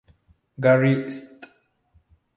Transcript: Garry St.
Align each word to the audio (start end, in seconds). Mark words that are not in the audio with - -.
Garry 0.59 1.11
St. 1.11 1.45